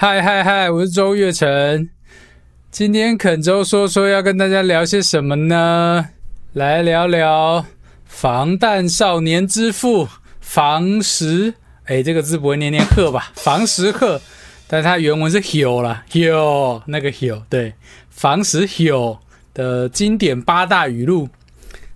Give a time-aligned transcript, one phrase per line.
[0.00, 1.88] 嗨嗨嗨，我是周月成。
[2.70, 6.10] 今天肯周说说要跟大家聊些什么呢？
[6.52, 7.66] 来聊聊
[8.04, 10.06] 防弹少年之父
[10.38, 11.54] 房石。
[11.86, 13.32] 哎，这个字不会念念鹤吧？
[13.34, 14.20] 房石鹤，
[14.68, 17.74] 但它原文是 hill 啦，hill 那个 hill 对，
[18.08, 19.18] 房石 hill
[19.52, 21.28] 的经典八大语录。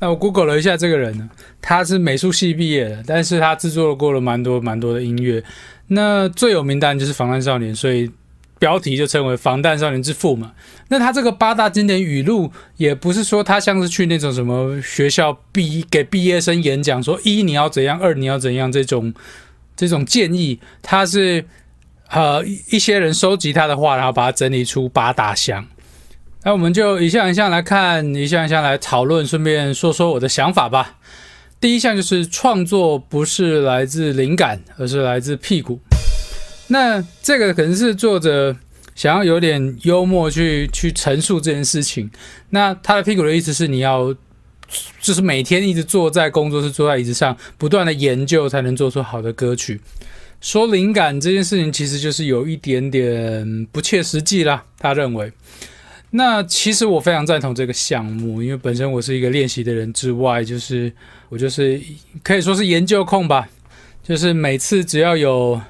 [0.00, 1.30] 那我 Google 了一下这个人呢，
[1.62, 5.40] 他是美术系毕业的，但是他制作过了蛮多蛮多的音乐。
[5.88, 8.10] 那最有名当然就是《防弹少年》，所以
[8.58, 10.52] 标题就称为《防弹少年之父》嘛。
[10.88, 19.12] 那他这个八大经典语录，也不是说他像是去那种什么学校毕给毕业生演讲，说一你要怎样，二你要怎样这种
[19.76, 21.44] 这种建议，他是
[22.08, 25.66] 呃一些人收集他的话，然后把它整理出八大项。
[26.44, 30.96] 那我们就一项一项来看，一项一项来讨论，顺便说说我的想法吧。
[31.64, 35.80] 第一项就是创作不是来自灵感，而是来自屁股。
[36.66, 38.54] 那这个可能是作者
[38.94, 42.10] 想要有点幽默去去陈述这件事情。
[42.50, 44.14] 那他的屁股的意思是你要
[45.00, 49.80] 就是每天一直坐在工作室，坐在椅子上，不断的研究，才能做出好的歌曲。
[50.42, 54.62] 说灵感这件事情，其实就是有一点点不切实际啦。
[54.78, 55.32] 他认为。
[56.16, 60.92] 那其实我非常赞同这个项目，因为本身我是一个练习的人之外，就是
[61.28, 61.80] 我就是
[62.22, 63.48] 可以说是研究控吧。
[64.00, 65.60] 就是每次只要有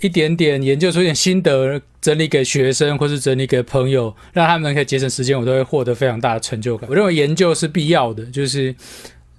[0.00, 6.88] 一点点研究出一点心得，整理给学生或是整理给朋友，让他们可以节省时间，我都会获得非常大的成就感。
[6.88, 8.72] 我认为研究是必要的，就是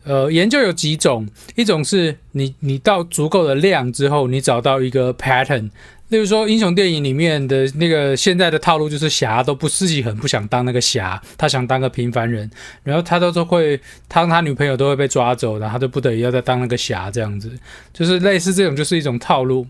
[0.04, 5.70] 呃，研究有几种，一种是你你到足够的量之后，你找到一个 pattern。
[6.14, 12.48] 例如说，英雄电影里面的那个现在的套路就是侠都不自己很不想当那个侠，他想当个平凡人，
[12.84, 17.52] 然后他都是会，他他女朋友都会被抓走，然后他就不得已要再当那个侠这样子，
[17.92, 19.66] 就是类似这种就是一种套路。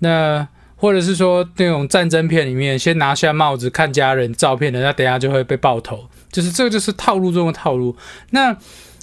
[0.00, 7.96] 那或者是说那种战争片里面，先拿下帽子看家人照片的，那等下就会被爆头，就是这个就是套路中的套路。
[8.32, 8.54] 那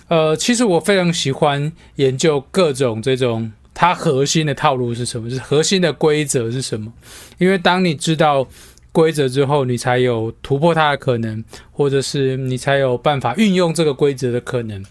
[0.08, 3.52] 呃，其实我非常喜欢研究各种这种。
[3.76, 5.30] 它核心的套路是什么？
[5.30, 6.92] 是核心的规则是什么？
[7.38, 8.48] 因为当你知道
[8.94, 14.84] 规则之后，你才有突破它的可能，或者是你才有办法运用这个规则的可能。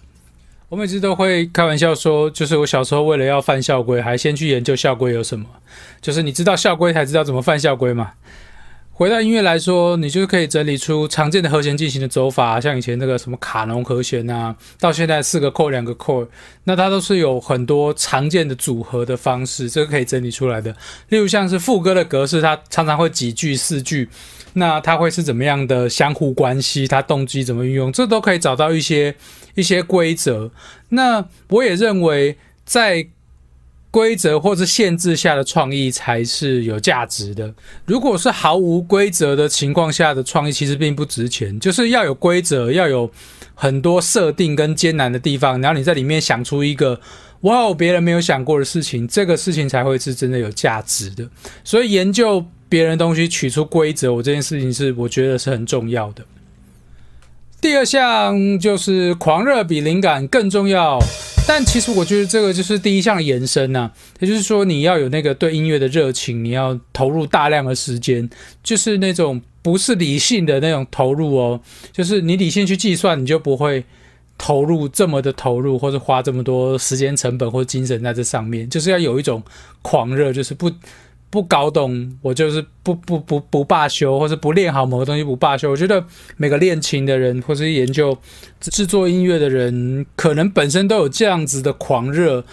[0.69, 5.47] 我每次都会开玩笑说，就是我小时候为了要犯校规，还先去研究校规有什么，
[6.03, 8.13] 就是你知道校规才知道怎么犯校规嘛。
[8.97, 16.29] 回到音乐来说，你就可以整理出常见的和弦进行的走法，像以前那个什么卡农和弦啊，到现在四个 c o r 两个 c o r
[16.63, 20.71] 那它都是有很多常见的组合的方式，这个可以整理出来的。
[21.09, 24.09] 例如像是副歌的格式，它常常会几句四句，
[24.53, 26.87] 那它会是怎么样的相互关系？
[26.87, 27.91] 它动机怎么运用？
[27.91, 29.17] 这都可以找到一些
[29.57, 30.53] 一些规则。
[30.91, 33.09] 那我也认为在。
[33.95, 37.55] 规则或者限制下的创意才是有价值的。
[37.87, 41.61] 如果是毫无规则的情况下的创意，其实并不值钱。
[41.61, 43.09] 就是要有规则，要有
[43.55, 47.01] 很多设定跟艰难的地方，然后你在里面想出一个
[47.43, 51.31] 哇，别人没有想过的事情，这个事情才会是真的有价值的。
[51.63, 56.25] 所以研究别人东西，取出规则，我这件事情是我觉得是很重要的。
[57.61, 60.99] 第二项就是狂热比灵感更重要。
[61.47, 68.29] 但其实我觉得这个就是第一项延伸呐，也就是说你要有那个对音乐的热情，你要投入大量的时间，
[68.63, 71.61] 就是那种不是理性的那种投入哦，
[71.93, 73.85] 就是你理性去计算，你就不会
[74.39, 79.43] 投入这么的投入，或者花这么多时间成本或精神在这上面，就是要有一种
[79.83, 80.71] 狂热，就是不。
[81.35, 85.69] 不搞懂，我就是不不不不罢休，或者不练好某个东西不罢休。
[85.69, 86.05] 我觉得
[86.37, 88.17] 每个练琴的人，或是研究
[88.61, 92.45] 制作音乐的人，可能本身都有这样子的狂热。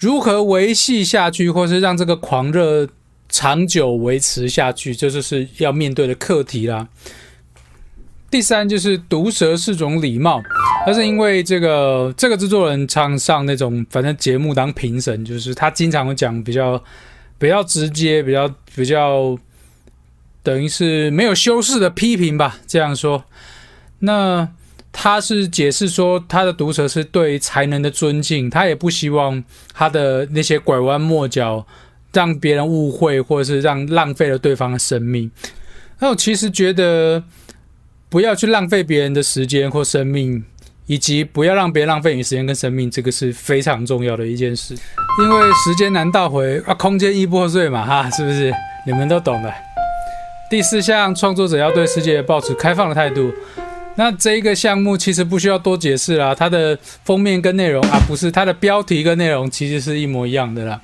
[0.00, 2.88] 如何维系下去，或是让这个狂热
[3.28, 6.88] 长久维持下去，这就是要面对的课题啦。
[8.28, 10.42] 第三就是毒舌是种礼貌，
[10.88, 16.82] 那是因为这个这个制作人常上那种反正节目当评审，就是他经常会讲比较。
[17.38, 19.38] 比较直接，比较比较，
[20.42, 22.58] 等于是没有修饰的批评吧。
[22.66, 23.24] 这样说，
[24.00, 24.48] 那
[24.90, 31.66] 他是解释说，他的毒舌是对才能的尊敬，他也不希望他的那些拐弯抹角
[32.12, 35.30] 让别人误会，或者是让浪费了对方的生命。
[36.00, 37.22] 那我其实觉得，
[38.08, 40.44] 不要去浪费别人的时间或生命。
[40.88, 44.74] 以及不要让别人浪费你时间跟生命，这个是非常重要的一件事。
[45.22, 48.52] 因为时间难倒回啊，空间易破碎嘛，哈，是不是？
[48.86, 49.54] 你们都懂的。
[50.50, 53.30] 第四项，创作者要对世界保持开放的态度。
[53.96, 60.80] 那这一个项目其实不需要多解释啦，它的封面跟内容啊，不是它的标题跟内容其实是一模一样的啦。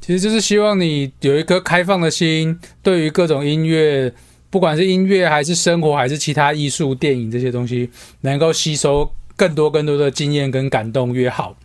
[0.00, 4.12] 其实就是希望你有一颗开放的心，对于各种音乐，
[4.50, 7.88] 不管是音乐还是生活还是其他艺术、电影这些东西，
[8.20, 9.10] 能够吸收
[9.42, 11.56] 更多更多的经验跟感动越好。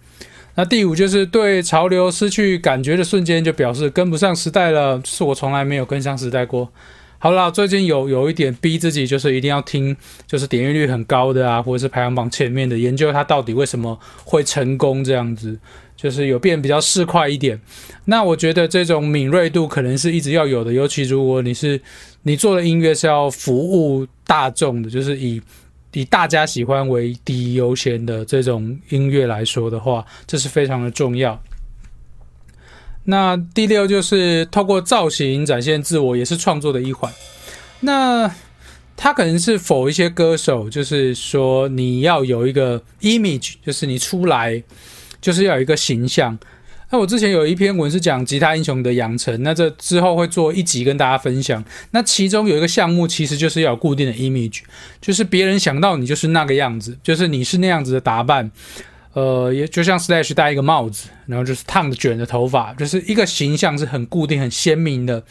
[0.55, 4.99] 那第五就是对潮流失去感觉的瞬间，就表示跟不上时代了。
[5.05, 6.67] 是我从来没有跟上时代过。
[7.19, 9.95] 好了，最近有有一点逼自己，就是一定要听，
[10.25, 15.59] 就是点阅率很高的啊，或者是排行榜前面的，研究它到底为什么会成功这样子，
[15.95, 17.61] 就是有变比较市侩一点。
[18.05, 21.79] 那我觉得这种敏锐度可能是一直要有的，尤其如果你是
[22.23, 25.39] 你做的音乐是要服务大众的，就是以。
[25.97, 31.41] 以大家喜欢为第一优先的这种音乐来说的话，这是非常的重要。
[33.05, 37.11] 那第六就是透过造型展现自我，也是创作的一环。
[37.79, 38.31] 那
[38.95, 44.61] 他可能是否一些歌手，就是说你要有一个 image，就是你出来
[45.19, 46.37] 就是要有一个形象。
[46.89, 51.61] 那我之前有一篇文是讲吉他英雄的养成，那这之后会做一集跟大家分享。
[51.91, 54.61] 那其中有一个项目，其实就是要有固定的 image，
[55.01, 58.49] 就是别人想到你就是那个样子，就是你是那样子的打扮，
[59.11, 65.21] 呃，也就像 Slash 戴一个帽子，然后就是烫的卷的头发，就是一个形象是很固定、很鲜明的。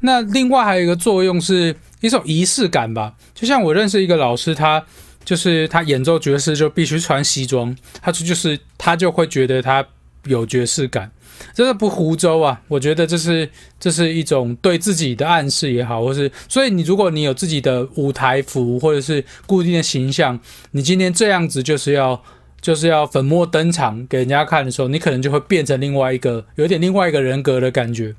[0.00, 4.82] 那另外还有一个作用是一种仪式感吧，就像我认识一个老师，他
[5.22, 9.86] 就是他演奏爵士就必须穿西装，他就就是他就会觉得他。
[10.26, 11.10] 有爵士感，
[11.52, 12.60] 真的不湖州啊！
[12.68, 13.48] 我觉得这是
[13.80, 20.38] 这是一种对自己的暗示也好，或是所以你如果你有自己的舞台服或者是固定的形象，
[20.70, 22.22] 你今天这样子就是要
[22.60, 28.14] 就是要粉墨登场给人家看的时候，你可能就会变成另外一个有点另外一个人格的感觉。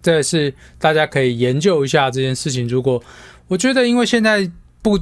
[0.00, 2.66] 这是大家可以研究一下这件事情。
[2.66, 3.02] 如果
[3.48, 4.98] 我觉得，因为现在不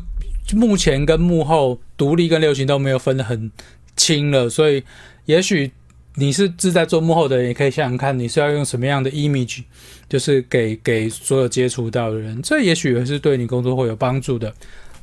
[0.54, 3.52] 目前跟幕后独立跟流行都没有分得很
[3.96, 4.82] 清了，所以
[5.26, 5.70] 也许。
[6.16, 9.62] 你是自在做幕后的人，也可以想想看，你是要用什么样的 image，
[10.10, 14.52] 就是给给所有接触到的人，这也许也是对你工作会有帮助的。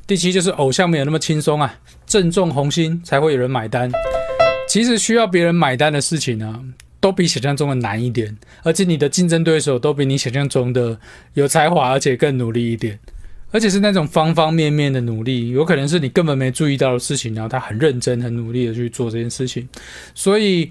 [0.06, 3.90] 第七就是偶像没有那么轻松啊，正中红心才会有人买单。
[4.68, 6.62] 其实需要别人买单的事情呢，
[7.00, 10.98] 都比想象中的难一点，而且你的竞争对手都比你想象中的
[11.34, 12.98] 有才华，而且更努力一点，
[13.50, 19.68] 而且是那种方方面面的努力，有可能是你根本没注意到的事情，然后他很认真、很努力的去做这件事情，
[20.14, 20.70] 所以。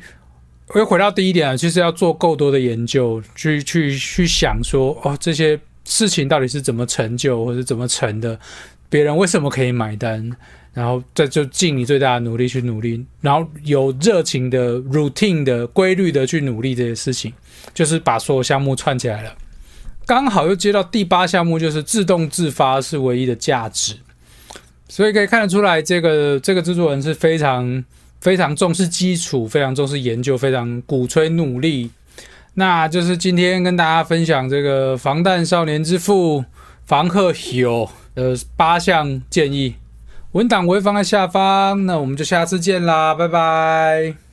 [0.73, 8.39] 我又回到第一点啊，就是要做够多的研究，去去去想说，哦，这些事情到底是怎么成就，或者怎么成的？
[8.87, 10.29] 别人为什么可以买单？
[10.71, 17.33] 然后再就尽你最大的努力去努力，然后有热情的、routine 的、规律的去努力这些事情，
[17.73, 19.35] 就是把所有项目串起来了。
[20.05, 23.95] 刚好又接到第八项目，就是自动自发是唯一的价值，
[24.87, 27.83] 所以可以看得出来，这个这个制作人是非常。
[28.19, 31.91] 非常重视基础，非常重视研究，非常鼓吹努力。
[32.53, 36.43] 那就是今天跟大家分享这个防弹少年之父
[36.85, 39.75] 房鹤友的八项建议，
[40.33, 41.85] 文档我放在下方。
[41.85, 44.28] 那我们就下次见啦，拜拜。